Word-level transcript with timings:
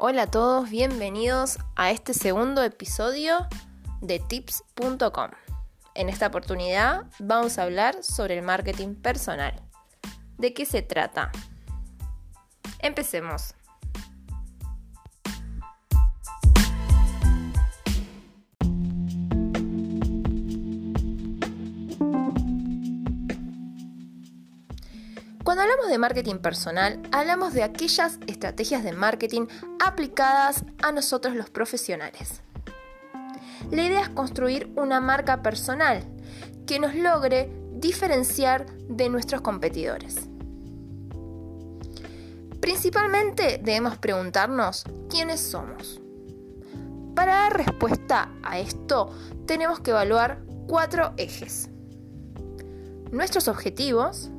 Hola 0.00 0.22
a 0.22 0.30
todos, 0.30 0.70
bienvenidos 0.70 1.58
a 1.74 1.90
este 1.90 2.14
segundo 2.14 2.62
episodio 2.62 3.48
de 4.00 4.20
tips.com. 4.20 5.30
En 5.96 6.08
esta 6.08 6.28
oportunidad 6.28 7.06
vamos 7.18 7.58
a 7.58 7.64
hablar 7.64 8.04
sobre 8.04 8.38
el 8.38 8.44
marketing 8.44 8.94
personal. 8.94 9.60
¿De 10.36 10.54
qué 10.54 10.66
se 10.66 10.82
trata? 10.82 11.32
Empecemos. 12.78 13.56
Cuando 25.58 25.72
hablamos 25.72 25.90
de 25.90 25.98
marketing 25.98 26.36
personal, 26.36 27.02
hablamos 27.10 27.52
de 27.52 27.64
aquellas 27.64 28.20
estrategias 28.28 28.84
de 28.84 28.92
marketing 28.92 29.48
aplicadas 29.84 30.64
a 30.84 30.92
nosotros 30.92 31.34
los 31.34 31.50
profesionales. 31.50 32.42
La 33.72 33.82
idea 33.84 34.02
es 34.02 34.08
construir 34.10 34.72
una 34.76 35.00
marca 35.00 35.42
personal 35.42 36.04
que 36.64 36.78
nos 36.78 36.94
logre 36.94 37.50
diferenciar 37.72 38.66
de 38.88 39.08
nuestros 39.08 39.40
competidores. 39.40 40.28
Principalmente 42.60 43.58
debemos 43.60 43.98
preguntarnos 43.98 44.84
quiénes 45.10 45.40
somos. 45.40 46.00
Para 47.16 47.32
dar 47.32 47.56
respuesta 47.56 48.30
a 48.44 48.60
esto 48.60 49.10
tenemos 49.44 49.80
que 49.80 49.90
evaluar 49.90 50.38
cuatro 50.68 51.14
ejes. 51.16 51.68
Nuestros 53.10 53.48
objetivos, 53.48 54.30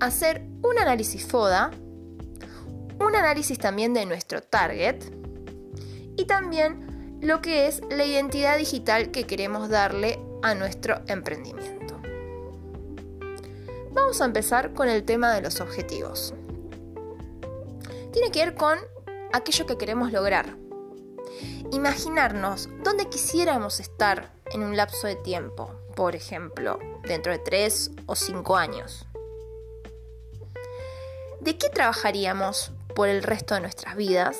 hacer 0.00 0.42
un 0.62 0.78
análisis 0.78 1.26
FODA, 1.26 1.70
un 2.98 3.16
análisis 3.16 3.58
también 3.58 3.94
de 3.94 4.06
nuestro 4.06 4.42
target 4.42 5.02
y 6.16 6.24
también 6.24 7.18
lo 7.20 7.40
que 7.40 7.66
es 7.66 7.82
la 7.90 8.04
identidad 8.04 8.58
digital 8.58 9.10
que 9.10 9.24
queremos 9.24 9.68
darle 9.68 10.18
a 10.42 10.54
nuestro 10.54 11.00
emprendimiento. 11.06 12.00
Vamos 13.92 14.20
a 14.20 14.26
empezar 14.26 14.74
con 14.74 14.88
el 14.88 15.04
tema 15.04 15.32
de 15.32 15.40
los 15.40 15.60
objetivos. 15.60 16.34
Tiene 18.12 18.30
que 18.30 18.44
ver 18.44 18.54
con 18.54 18.78
aquello 19.32 19.66
que 19.66 19.78
queremos 19.78 20.12
lograr. 20.12 20.56
Imaginarnos 21.72 22.68
dónde 22.84 23.08
quisiéramos 23.08 23.80
estar 23.80 24.32
en 24.52 24.62
un 24.62 24.76
lapso 24.76 25.06
de 25.06 25.16
tiempo, 25.16 25.70
por 25.94 26.14
ejemplo, 26.14 26.78
dentro 27.06 27.32
de 27.32 27.38
3 27.38 27.90
o 28.06 28.14
5 28.14 28.56
años. 28.56 29.06
¿De 31.46 31.56
qué 31.56 31.68
trabajaríamos 31.68 32.72
por 32.96 33.06
el 33.06 33.22
resto 33.22 33.54
de 33.54 33.60
nuestras 33.60 33.94
vidas? 33.94 34.36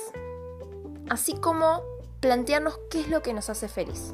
Así 1.08 1.34
como 1.34 1.84
plantearnos 2.18 2.80
qué 2.90 3.00
es 3.00 3.08
lo 3.08 3.22
que 3.22 3.32
nos 3.32 3.48
hace 3.48 3.68
feliz. 3.68 4.12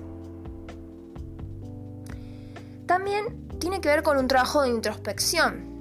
También 2.85 3.49
tiene 3.59 3.81
que 3.81 3.89
ver 3.89 4.03
con 4.03 4.19
un 4.19 4.29
trabajo 4.29 4.61
de 4.61 4.69
introspección. 4.69 5.73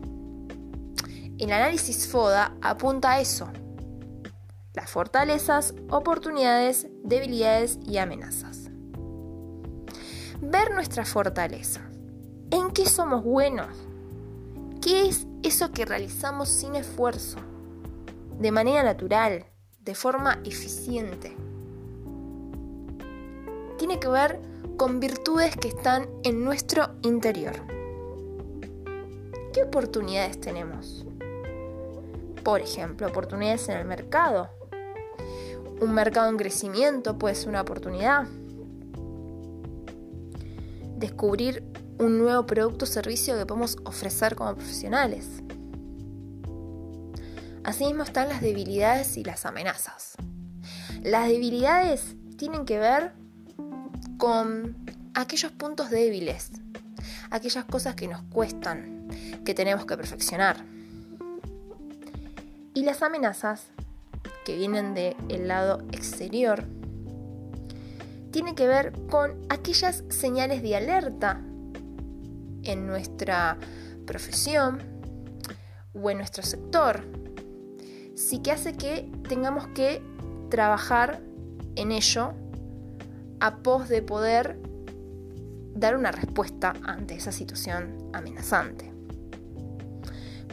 El 1.37 1.51
análisis 1.51 2.07
FODA 2.07 2.55
apunta 2.61 3.11
a 3.11 3.19
eso. 3.19 3.51
Las 4.73 4.89
fortalezas, 4.89 5.73
oportunidades, 5.89 6.87
debilidades 7.03 7.77
y 7.85 7.97
amenazas. 7.97 8.69
Ver 10.39 10.73
nuestra 10.73 11.03
fortaleza. 11.03 11.81
¿En 12.51 12.71
qué 12.71 12.85
somos 12.85 13.21
buenos? 13.21 13.90
¿Qué 14.81 15.07
es 15.07 15.27
eso 15.43 15.71
que 15.71 15.85
realizamos 15.85 16.49
sin 16.49 16.75
esfuerzo, 16.75 17.37
de 18.39 18.51
manera 18.51 18.81
natural, 18.81 19.45
de 19.79 19.93
forma 19.93 20.39
eficiente? 20.43 21.37
Tiene 23.77 23.99
que 23.99 24.07
ver 24.07 24.41
con 24.77 24.99
virtudes 24.99 25.55
que 25.55 25.67
están 25.67 26.09
en 26.23 26.43
nuestro 26.43 26.95
interior. 27.03 27.53
¿Qué 29.53 29.61
oportunidades 29.61 30.41
tenemos? 30.41 31.05
Por 32.43 32.61
ejemplo, 32.61 33.05
oportunidades 33.05 33.69
en 33.69 33.77
el 33.77 33.85
mercado. 33.85 34.49
Un 35.79 35.93
mercado 35.93 36.27
en 36.27 36.37
crecimiento 36.37 37.19
puede 37.19 37.35
ser 37.35 37.49
una 37.49 37.61
oportunidad. 37.61 38.27
Descubrir 40.97 41.63
un 41.99 42.17
nuevo 42.17 42.45
producto 42.45 42.85
o 42.85 42.87
servicio 42.87 43.37
que 43.37 43.45
podemos 43.45 43.77
ofrecer 43.85 44.35
como 44.35 44.55
profesionales. 44.55 45.27
Asimismo 47.63 48.03
están 48.03 48.29
las 48.29 48.41
debilidades 48.41 49.17
y 49.17 49.23
las 49.23 49.45
amenazas. 49.45 50.15
Las 51.03 51.27
debilidades 51.27 52.15
tienen 52.37 52.65
que 52.65 52.79
ver 52.79 53.13
con 54.17 54.75
aquellos 55.13 55.51
puntos 55.51 55.89
débiles, 55.89 56.51
aquellas 57.29 57.65
cosas 57.65 57.95
que 57.95 58.07
nos 58.07 58.21
cuestan, 58.23 59.07
que 59.45 59.53
tenemos 59.53 59.85
que 59.85 59.95
perfeccionar. 59.95 60.65
Y 62.73 62.83
las 62.83 63.03
amenazas, 63.03 63.67
que 64.45 64.55
vienen 64.55 64.93
del 64.93 65.47
lado 65.47 65.83
exterior, 65.91 66.65
tienen 68.31 68.55
que 68.55 68.65
ver 68.65 68.93
con 69.09 69.39
aquellas 69.49 70.03
señales 70.09 70.63
de 70.63 70.75
alerta 70.75 71.41
en 72.63 72.87
nuestra 72.87 73.57
profesión 74.05 74.79
o 75.93 76.09
en 76.09 76.17
nuestro 76.17 76.43
sector. 76.43 77.01
Sí 78.15 78.39
que 78.39 78.51
hace 78.51 78.73
que 78.73 79.11
tengamos 79.27 79.67
que 79.69 80.01
trabajar 80.49 81.21
en 81.75 81.91
ello 81.91 82.33
a 83.39 83.57
pos 83.57 83.89
de 83.89 84.01
poder 84.01 84.59
dar 85.73 85.95
una 85.95 86.11
respuesta 86.11 86.73
ante 86.83 87.15
esa 87.15 87.31
situación 87.31 88.09
amenazante. 88.13 88.91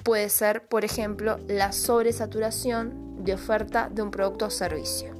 Puede 0.02 0.30
ser, 0.30 0.66
por 0.68 0.84
ejemplo, 0.84 1.38
la 1.48 1.72
sobresaturación 1.72 3.24
de 3.24 3.34
oferta 3.34 3.90
de 3.92 4.00
un 4.00 4.10
producto 4.10 4.46
o 4.46 4.50
servicio. 4.50 5.17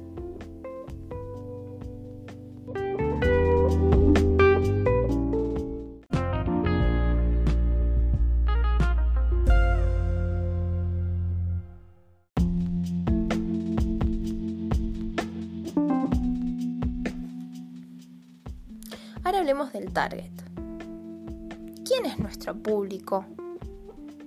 Ahora 19.29 19.41
hablemos 19.41 19.71
del 19.73 19.93
target. 19.93 20.31
¿Quién 21.85 22.07
es 22.07 22.17
nuestro 22.17 22.55
público? 22.55 23.27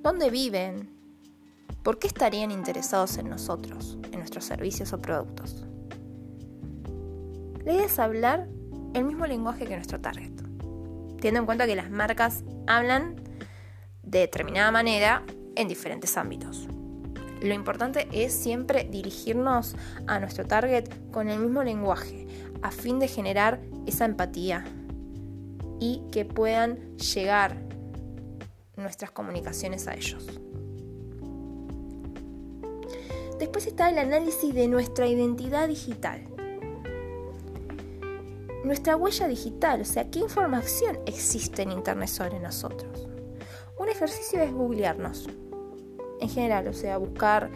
¿Dónde 0.01 0.31
viven? 0.31 0.91
¿Por 1.83 1.99
qué 1.99 2.07
estarían 2.07 2.53
interesados 2.53 3.19
en 3.19 3.29
nosotros, 3.29 3.99
en 4.13 4.21
nuestros 4.21 4.45
servicios 4.45 4.93
o 4.93 5.03
productos? 5.03 5.67
La 7.65 7.73
idea 7.73 7.87
es 7.87 7.99
hablar 7.99 8.47
el 8.95 9.03
mismo 9.03 9.27
lenguaje 9.27 9.67
que 9.67 9.75
nuestro 9.75 10.01
target, 10.01 10.31
teniendo 11.17 11.41
en 11.41 11.47
cuenta 11.47 11.67
que 11.67 11.75
las 11.75 11.91
marcas 11.91 12.45
hablan 12.69 13.17
de 14.05 14.21
determinada 14.21 14.71
manera 14.71 15.25
en 15.57 15.67
diferentes 15.67 16.17
ámbitos. 16.17 16.69
Lo 17.41 17.55
importante 17.55 18.07
es 18.13 18.33
siempre 18.33 18.84
dirigirnos 18.84 19.75
a 20.07 20.21
nuestro 20.21 20.47
target 20.47 20.89
con 21.11 21.29
el 21.29 21.41
mismo 21.41 21.65
lenguaje, 21.65 22.29
a 22.63 22.71
fin 22.71 23.01
de 23.01 23.09
generar 23.09 23.61
esa 23.84 24.05
empatía, 24.05 24.65
y 25.82 26.00
que 26.12 26.25
puedan 26.25 26.97
llegar 26.97 27.56
nuestras 28.77 29.10
comunicaciones 29.10 29.89
a 29.89 29.95
ellos. 29.95 30.24
Después 33.41 33.66
está 33.66 33.91
el 33.91 33.98
análisis 33.98 34.54
de 34.54 34.68
nuestra 34.68 35.09
identidad 35.09 35.66
digital. 35.66 36.24
Nuestra 38.62 38.95
huella 38.95 39.27
digital, 39.27 39.80
o 39.80 39.84
sea, 39.84 40.09
qué 40.09 40.21
información 40.21 41.01
existe 41.04 41.62
en 41.62 41.72
Internet 41.72 42.10
sobre 42.10 42.39
nosotros. 42.39 43.09
Un 43.77 43.89
ejercicio 43.89 44.41
es 44.41 44.53
googlearnos, 44.53 45.28
en 46.21 46.28
general, 46.28 46.68
o 46.68 46.72
sea, 46.72 46.97
buscar 46.98 47.51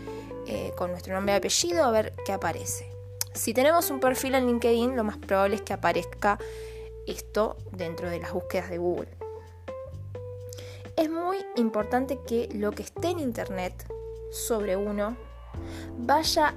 eh, 0.48 0.72
con 0.76 0.90
nuestro 0.90 1.14
nombre 1.14 1.34
y 1.34 1.36
apellido 1.36 1.84
a 1.84 1.92
ver 1.92 2.12
qué 2.24 2.32
aparece. 2.32 2.90
Si 3.34 3.54
tenemos 3.54 3.88
un 3.90 4.00
perfil 4.00 4.34
en 4.34 4.48
LinkedIn, 4.48 4.96
lo 4.96 5.04
más 5.04 5.16
probable 5.16 5.54
es 5.54 5.62
que 5.62 5.74
aparezca 5.74 6.40
esto 7.06 7.56
dentro 7.72 8.10
de 8.10 8.20
las 8.20 8.32
búsquedas 8.32 8.70
de 8.70 8.78
Google. 8.78 9.08
Es 10.96 11.10
muy 11.10 11.38
importante 11.56 12.18
que 12.26 12.48
lo 12.54 12.72
que 12.72 12.82
esté 12.82 13.08
en 13.08 13.18
Internet 13.18 13.86
sobre 14.32 14.76
uno 14.76 15.16
vaya 15.98 16.54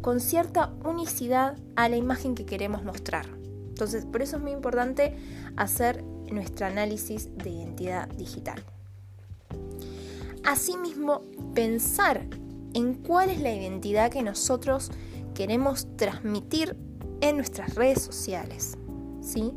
con 0.00 0.20
cierta 0.20 0.72
unicidad 0.84 1.56
a 1.76 1.88
la 1.88 1.96
imagen 1.96 2.34
que 2.34 2.46
queremos 2.46 2.82
mostrar. 2.84 3.26
Entonces, 3.68 4.04
por 4.04 4.22
eso 4.22 4.36
es 4.36 4.42
muy 4.42 4.52
importante 4.52 5.16
hacer 5.56 6.02
nuestro 6.30 6.66
análisis 6.66 7.28
de 7.36 7.50
identidad 7.50 8.08
digital. 8.08 8.62
Asimismo, 10.44 11.22
pensar 11.54 12.26
en 12.74 12.94
cuál 12.94 13.30
es 13.30 13.40
la 13.40 13.52
identidad 13.52 14.10
que 14.10 14.22
nosotros 14.22 14.90
queremos 15.34 15.86
transmitir 15.96 16.76
en 17.20 17.36
nuestras 17.36 17.74
redes 17.74 18.02
sociales. 18.02 18.76
¿sí? 19.20 19.52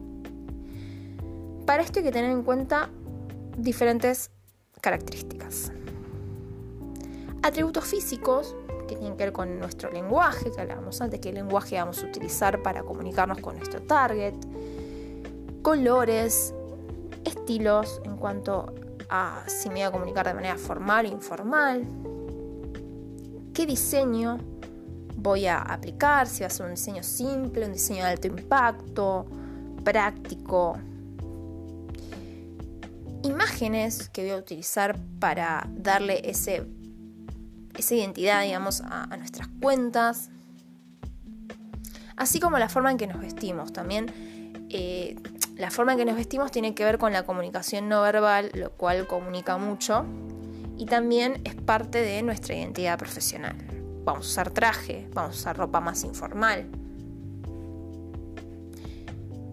Para 1.66 1.84
esto 1.84 2.00
hay 2.00 2.06
que 2.06 2.12
tener 2.12 2.32
en 2.32 2.44
cuenta 2.44 2.90
diferentes 3.58 4.32
características. 4.82 5.72
Atributos 7.44 7.86
físicos 7.86 8.56
que 8.88 8.96
tienen 8.96 9.18
que 9.18 9.26
ver 9.26 9.34
con 9.34 9.60
nuestro 9.60 9.92
lenguaje, 9.92 10.52
que 10.52 10.60
hablábamos 10.60 11.00
antes, 11.02 11.20
qué 11.20 11.32
lenguaje 11.32 11.78
vamos 11.78 12.04
a 12.04 12.08
utilizar 12.08 12.62
para 12.62 12.84
comunicarnos 12.84 13.40
con 13.40 13.58
nuestro 13.58 13.82
target, 13.82 14.34
colores, 15.62 16.54
estilos 17.24 18.02
en 18.04 18.18
cuanto 18.18 18.74
a 19.10 19.44
si 19.48 19.70
me 19.70 19.76
voy 19.76 19.84
a 19.84 19.92
comunicar 19.92 20.28
de 20.28 20.34
manera 20.34 20.58
formal 20.58 21.06
o 21.06 21.10
informal, 21.10 21.86
qué 23.54 23.66
diseño 23.66 24.40
voy 25.16 25.46
a 25.46 25.62
aplicar, 25.62 26.28
si 26.28 26.42
va 26.42 26.48
a 26.48 26.50
ser 26.50 26.66
un 26.66 26.72
diseño 26.72 27.04
simple, 27.04 27.66
un 27.66 27.74
diseño 27.74 28.04
de 28.04 28.10
alto 28.10 28.28
impacto, 28.28 29.26
práctico, 29.84 30.78
imágenes 33.24 34.10
que 34.10 34.22
voy 34.24 34.32
a 34.32 34.38
utilizar 34.38 34.98
para 35.20 35.68
darle 35.70 36.30
ese, 36.30 36.66
esa 37.78 37.96
identidad, 37.96 38.44
digamos, 38.44 38.82
a, 38.82 39.08
nuestras 39.18 39.48
cuentas, 39.62 40.30
así 42.16 42.40
como 42.40 42.58
la 42.60 42.70
forma 42.70 42.92
en 42.92 42.98
que 42.98 43.08
nos 43.08 43.20
vestimos. 43.20 43.74
También 43.74 44.68
eh, 44.70 45.16
la 45.58 45.72
forma 45.72 45.94
en 45.94 46.00
que 46.00 46.06
nos 46.06 46.16
vestimos 46.16 46.52
tiene 46.52 46.74
que 46.74 46.84
ver 46.84 46.98
con 46.98 47.14
la 47.14 47.24
comunicación 47.24 47.90
no 47.90 48.02
verbal, 48.02 48.52
lo 48.54 48.72
cual 48.72 49.08
comunica 49.08 49.58
mucho 49.58 50.06
y 50.78 50.86
también 50.86 51.42
es 51.44 51.54
parte 51.54 52.02
de 52.02 52.24
nuestra 52.24 52.56
identidad 52.56 52.98
profesional. 52.98 53.56
Vamos 54.04 54.26
a 54.26 54.30
usar 54.30 54.50
traje, 54.50 55.08
vamos 55.14 55.36
a 55.36 55.40
usar 55.40 55.58
ropa 55.58 55.80
más 55.80 56.04
informal. 56.04 56.81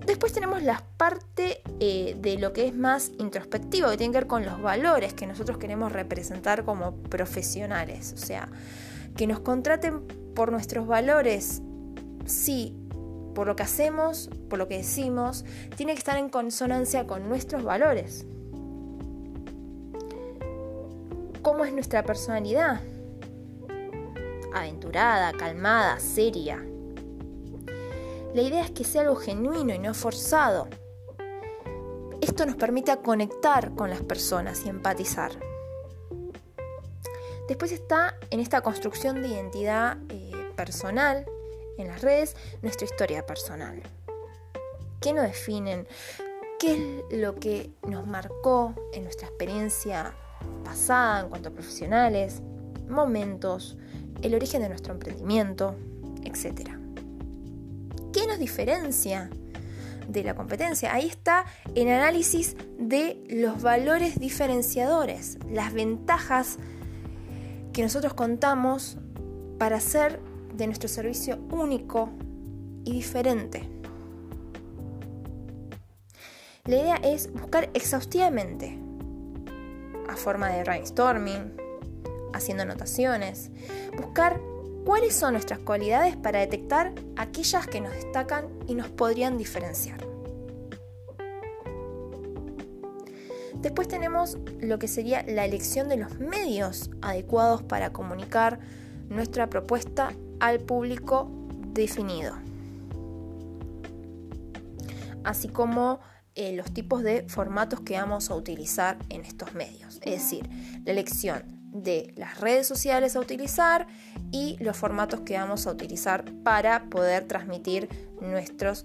Después 0.09 0.33
tenemos 0.33 0.63
la 0.63 0.83
parte 0.97 1.61
eh, 1.81 2.17
de 2.19 2.39
lo 2.39 2.55
que 2.55 2.67
es 2.67 2.75
más 2.75 3.13
introspectivo, 3.19 3.91
que 3.91 3.99
tiene 3.99 4.11
que 4.11 4.21
ver 4.21 4.27
con 4.27 4.43
los 4.43 4.63
valores 4.63 5.13
que 5.13 5.27
nosotros 5.27 5.59
queremos 5.59 5.93
representar 5.93 6.65
como 6.65 6.95
profesionales. 6.95 8.15
O 8.15 8.17
sea, 8.17 8.49
que 9.19 9.27
nos 9.27 9.41
contraten 9.41 10.01
por 10.35 10.51
nuestros 10.51 10.87
valores, 10.87 11.61
sí, 12.25 12.75
por 13.35 13.49
lo 13.49 13.55
que 13.55 13.65
hacemos, 13.65 14.31
por 14.49 14.59
lo 14.59 14.67
que 14.67 14.79
decimos, 14.79 15.45
tiene 15.77 15.93
que 15.93 15.99
estar 15.99 16.17
en 16.17 16.31
consonancia 16.31 17.07
con 17.07 17.29
nuestros 17.29 17.63
valores. 17.63 18.25
¿Cómo 21.43 21.67
es 21.67 21.73
nuestra 21.75 22.03
personalidad? 22.03 22.81
Aventurada, 24.55 25.35
calmada, 25.35 26.01
seria. 26.01 26.65
La 28.39 28.45
idea 28.45 28.63
es 28.63 28.71
que 28.71 28.85
sea 28.85 29.01
algo 29.01 29.17
genuino 29.17 29.75
y 29.75 29.81
no 29.81 29.93
forzado. 29.95 30.69
Esto 32.21 32.47
nos 32.47 32.55
permite 32.55 32.97
conectar 32.99 33.75
con 33.75 33.91
las 33.91 34.01
personas 34.03 34.65
y 34.65 34.69
empatizar. 34.69 35.33
Después 37.49 37.73
está 37.73 38.17
en 38.31 38.39
esta 38.39 38.61
construcción 38.61 39.23
de 39.23 39.27
identidad 39.31 39.99
eh, 40.09 40.31
personal 40.55 41.27
en 41.79 41.89
las 41.89 42.01
redes 42.01 42.37
nuestra 42.63 42.85
historia 42.85 43.27
personal. 43.27 43.83
¿Qué 45.01 45.13
nos 45.13 45.25
definen? 45.25 45.89
¿Qué 46.61 46.75
es 47.11 47.19
lo 47.19 47.35
que 47.35 47.73
nos 47.89 48.07
marcó 48.07 48.73
en 48.93 49.03
nuestra 49.03 49.27
experiencia 49.27 50.15
pasada 50.65 51.23
en 51.23 51.29
cuanto 51.29 51.49
a 51.49 51.53
profesionales, 51.53 52.41
momentos, 52.89 53.77
el 54.23 54.37
origen 54.37 54.63
de 54.63 54.69
nuestro 54.69 54.93
emprendimiento, 54.93 55.75
etcétera? 56.23 56.78
¿Qué 58.13 58.27
nos 58.27 58.39
diferencia 58.39 59.31
de 60.09 60.25
la 60.25 60.35
competencia? 60.35 60.95
Ahí 60.95 61.07
está 61.07 61.45
el 61.75 61.89
análisis 61.89 62.57
de 62.79 63.23
los 63.29 63.61
valores 63.63 64.19
diferenciadores, 64.19 65.39
las 65.51 65.73
ventajas 65.73 66.59
que 67.73 67.83
nosotros 67.83 68.15
contamos 68.15 68.97
para 69.59 69.77
hacer 69.77 70.21
de 70.55 70.67
nuestro 70.67 70.89
servicio 70.89 71.39
único 71.51 72.11
y 72.85 72.93
diferente. 72.93 73.69
La 76.65 76.77
idea 76.77 76.97
es 76.97 77.33
buscar 77.33 77.71
exhaustivamente, 77.75 78.79
a 80.09 80.17
forma 80.17 80.49
de 80.49 80.63
brainstorming, 80.63 81.57
haciendo 82.33 82.63
anotaciones, 82.63 83.51
buscar 83.97 84.41
cuáles 84.89 85.15
son 85.15 85.35
nuestras 85.35 85.59
cualidades 85.59 86.17
para 86.17 86.41
detectar 86.41 86.95
aquellas 87.15 87.67
que 87.67 87.79
nos 87.79 87.93
destacan 87.93 88.49
y 88.67 88.75
nos 88.75 88.89
podrían 88.89 89.37
diferenciar. 89.37 90.01
Después 93.57 93.87
tenemos 93.87 94.39
lo 94.63 94.79
que 94.79 94.89
sería 94.89 95.23
la 95.25 95.45
elección 95.45 95.91
de 95.91 95.99
los 95.99 96.19
medios 96.19 96.89
adecuados 97.03 97.63
para 97.63 97.93
comunicar 97.93 98.61
nuestra 99.11 99.51
propuesta 99.51 100.15
al 100.41 100.59
público 100.59 101.31
definido. 101.75 102.33
Así 105.23 105.49
como 105.49 106.01
eh, 106.35 106.57
los 106.57 106.73
tipos 106.73 107.03
de 107.03 107.29
formatos 107.29 107.83
que 107.83 107.93
vamos 108.01 108.31
a 108.31 108.35
utilizar 108.35 108.97
en 109.11 109.27
estos 109.27 109.53
medios. 109.53 109.97
Es 109.97 110.23
decir, 110.23 110.49
la 110.87 110.93
elección 110.93 111.58
de 111.73 112.13
las 112.17 112.41
redes 112.41 112.67
sociales 112.67 113.17
a 113.17 113.21
utilizar 113.21 113.87
y 114.31 114.57
los 114.61 114.77
formatos 114.77 115.21
que 115.21 115.39
vamos 115.39 115.67
a 115.67 115.73
utilizar 115.73 116.25
para 116.43 116.85
poder 116.85 117.27
transmitir 117.27 117.89
nuestros 118.21 118.83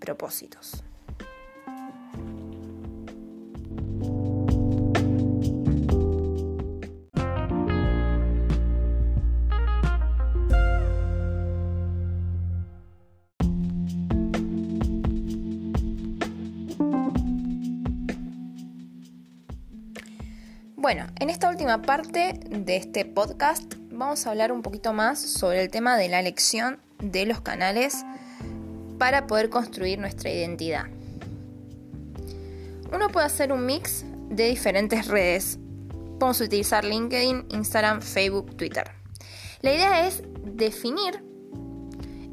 propósitos. 0.00 0.85
Bueno, 20.86 21.08
en 21.18 21.30
esta 21.30 21.50
última 21.50 21.82
parte 21.82 22.38
de 22.48 22.76
este 22.76 23.04
podcast 23.04 23.74
vamos 23.90 24.24
a 24.24 24.30
hablar 24.30 24.52
un 24.52 24.62
poquito 24.62 24.92
más 24.92 25.18
sobre 25.18 25.60
el 25.60 25.68
tema 25.68 25.96
de 25.96 26.08
la 26.08 26.20
elección 26.20 26.78
de 27.00 27.26
los 27.26 27.40
canales 27.40 28.04
para 28.96 29.26
poder 29.26 29.50
construir 29.50 29.98
nuestra 29.98 30.30
identidad. 30.30 30.84
Uno 32.92 33.08
puede 33.08 33.26
hacer 33.26 33.52
un 33.52 33.66
mix 33.66 34.04
de 34.30 34.46
diferentes 34.46 35.08
redes. 35.08 35.58
Podemos 36.20 36.40
utilizar 36.40 36.84
LinkedIn, 36.84 37.46
Instagram, 37.50 38.00
Facebook, 38.00 38.56
Twitter. 38.56 38.92
La 39.62 39.74
idea 39.74 40.06
es 40.06 40.22
definir 40.44 41.24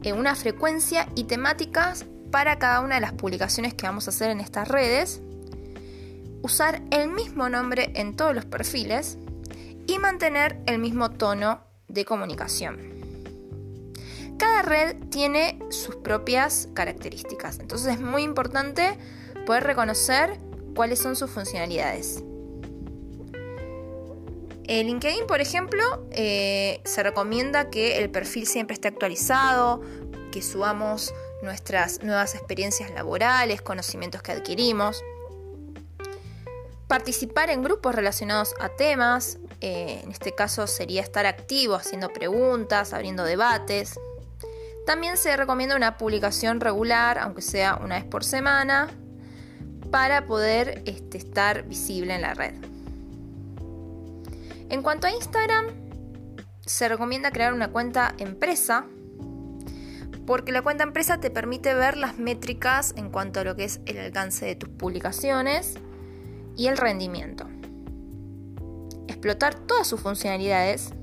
eh, 0.03 0.13
una 0.13 0.35
frecuencia 0.35 1.07
y 1.15 1.23
temáticas 1.23 2.05
para 2.29 2.59
cada 2.59 2.81
una 2.81 2.93
de 2.95 3.01
las 3.01 3.13
publicaciones 3.13 3.73
que 3.73 3.87
vamos 3.87 4.07
a 4.07 4.11
hacer 4.11 4.29
en 4.29 4.41
estas 4.41 4.67
redes 4.67 5.23
usar 6.43 6.83
el 6.91 7.09
mismo 7.09 7.49
nombre 7.49 7.91
en 7.95 8.15
todos 8.15 8.35
los 8.35 8.45
perfiles 8.45 9.17
y 9.87 9.97
mantener 9.97 10.59
el 10.67 10.77
mismo 10.77 11.09
tono 11.09 11.61
de 11.87 12.05
comunicación. 12.05 12.93
Cada 14.37 14.61
red 14.61 14.97
tiene 15.09 15.57
sus 15.69 15.95
propias 15.95 16.67
características, 16.73 17.59
entonces 17.59 17.93
es 17.93 18.01
muy 18.01 18.23
importante 18.23 18.97
poder 19.45 19.63
reconocer 19.63 20.37
cuáles 20.75 20.99
son 20.99 21.15
sus 21.15 21.31
funcionalidades. 21.31 22.23
En 24.65 24.87
LinkedIn, 24.87 25.27
por 25.27 25.41
ejemplo, 25.41 26.07
eh, 26.11 26.81
se 26.85 27.03
recomienda 27.03 27.69
que 27.69 27.97
el 27.99 28.09
perfil 28.09 28.47
siempre 28.47 28.73
esté 28.73 28.87
actualizado, 28.87 29.81
que 30.31 30.41
subamos 30.41 31.13
nuestras 31.41 32.01
nuevas 32.01 32.33
experiencias 32.33 32.89
laborales, 32.91 33.61
conocimientos 33.61 34.21
que 34.21 34.31
adquirimos. 34.31 35.03
Participar 36.93 37.49
en 37.49 37.63
grupos 37.63 37.95
relacionados 37.95 38.53
a 38.59 38.69
temas, 38.69 39.39
eh, 39.61 40.01
en 40.03 40.11
este 40.11 40.35
caso 40.35 40.67
sería 40.67 41.01
estar 41.01 41.25
activo 41.25 41.73
haciendo 41.73 42.13
preguntas, 42.13 42.93
abriendo 42.93 43.23
debates. 43.23 43.99
También 44.85 45.17
se 45.17 45.35
recomienda 45.35 45.75
una 45.75 45.97
publicación 45.97 46.59
regular, 46.59 47.17
aunque 47.17 47.41
sea 47.41 47.79
una 47.83 47.95
vez 47.95 48.03
por 48.03 48.23
semana, 48.23 48.89
para 49.89 50.27
poder 50.27 50.83
este, 50.85 51.17
estar 51.17 51.63
visible 51.63 52.13
en 52.13 52.21
la 52.21 52.35
red. 52.35 52.53
En 54.69 54.83
cuanto 54.83 55.07
a 55.07 55.11
Instagram, 55.11 55.65
se 56.63 56.89
recomienda 56.89 57.31
crear 57.31 57.55
una 57.55 57.71
cuenta 57.71 58.13
empresa, 58.19 58.85
porque 60.27 60.51
la 60.51 60.61
cuenta 60.61 60.83
empresa 60.83 61.19
te 61.19 61.31
permite 61.31 61.73
ver 61.73 61.97
las 61.97 62.19
métricas 62.19 62.93
en 62.97 63.09
cuanto 63.09 63.39
a 63.39 63.45
lo 63.45 63.55
que 63.55 63.63
es 63.63 63.79
el 63.87 63.97
alcance 63.97 64.45
de 64.45 64.55
tus 64.55 64.69
publicaciones 64.69 65.79
y 66.55 66.67
el 66.67 66.77
rendimiento. 66.77 67.47
Explotar 69.07 69.55
todas 69.55 69.87
sus 69.87 69.99
funcionalidades 69.99 70.93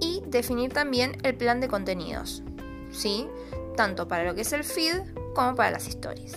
y 0.00 0.22
definir 0.26 0.72
también 0.72 1.16
el 1.22 1.36
plan 1.36 1.60
de 1.60 1.68
contenidos, 1.68 2.42
¿sí? 2.90 3.26
Tanto 3.76 4.08
para 4.08 4.24
lo 4.24 4.34
que 4.34 4.42
es 4.42 4.52
el 4.52 4.64
feed 4.64 5.00
como 5.34 5.54
para 5.54 5.70
las 5.70 5.86
stories. 5.88 6.36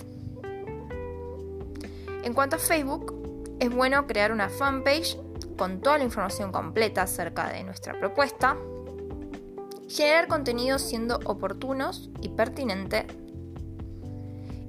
En 2.24 2.34
cuanto 2.34 2.56
a 2.56 2.60
Facebook, 2.60 3.58
es 3.60 3.70
bueno 3.74 4.08
crear 4.08 4.32
una 4.32 4.50
fanpage 4.50 5.18
con 5.58 5.82
toda 5.82 5.98
la 5.98 6.03
información 6.03 6.51
completa 6.51 7.03
acerca 7.03 7.50
de 7.50 7.63
nuestra 7.63 7.98
propuesta, 7.98 8.58
generar 9.88 10.27
contenidos 10.27 10.82
siendo 10.82 11.20
oportunos 11.25 12.10
y 12.22 12.30
pertinentes 12.30 13.06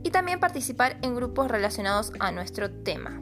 y 0.03 0.11
también 0.11 0.41
participar 0.41 0.99
en 1.03 1.15
grupos 1.15 1.51
relacionados 1.51 2.13
a 2.19 2.33
nuestro 2.33 2.71
tema. 2.71 3.21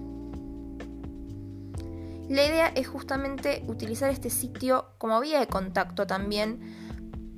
La 2.28 2.44
idea 2.44 2.68
es 2.68 2.86
justamente 2.86 3.64
utilizar 3.66 4.10
este 4.10 4.30
sitio 4.30 4.86
como 4.98 5.20
vía 5.20 5.40
de 5.40 5.48
contacto 5.48 6.06
también 6.06 6.60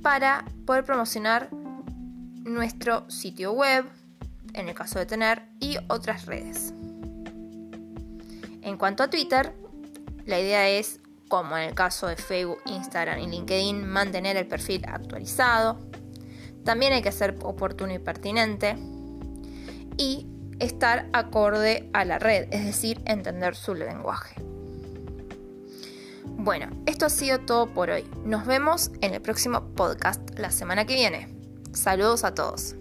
para 0.03 0.45
poder 0.67 0.83
promocionar 0.83 1.49
nuestro 2.43 3.09
sitio 3.09 3.53
web, 3.53 3.85
en 4.53 4.69
el 4.69 4.75
caso 4.75 4.99
de 4.99 5.07
tener, 5.07 5.47
y 5.59 5.77
otras 5.87 6.25
redes. 6.27 6.73
En 8.61 8.77
cuanto 8.77 9.03
a 9.03 9.09
Twitter, 9.09 9.55
la 10.25 10.39
idea 10.39 10.69
es, 10.69 10.99
como 11.27 11.57
en 11.57 11.63
el 11.63 11.73
caso 11.73 12.07
de 12.07 12.15
Facebook, 12.15 12.59
Instagram 12.65 13.19
y 13.19 13.27
LinkedIn, 13.27 13.87
mantener 13.87 14.37
el 14.37 14.47
perfil 14.47 14.85
actualizado. 14.87 15.79
También 16.63 16.93
hay 16.93 17.01
que 17.01 17.11
ser 17.11 17.35
oportuno 17.41 17.93
y 17.93 17.99
pertinente. 17.99 18.77
Y 19.97 20.27
estar 20.59 21.09
acorde 21.13 21.89
a 21.93 22.05
la 22.05 22.19
red, 22.19 22.47
es 22.51 22.65
decir, 22.65 23.01
entender 23.05 23.55
su 23.55 23.73
lenguaje. 23.73 24.35
Bueno, 26.25 26.69
esto 26.85 27.05
ha 27.05 27.09
sido 27.09 27.39
todo 27.39 27.67
por 27.67 27.89
hoy. 27.89 28.05
Nos 28.25 28.45
vemos 28.45 28.91
en 29.01 29.13
el 29.13 29.21
próximo 29.21 29.61
podcast 29.75 30.21
la 30.37 30.51
semana 30.51 30.85
que 30.85 30.95
viene. 30.95 31.27
Saludos 31.73 32.23
a 32.23 32.33
todos. 32.33 32.75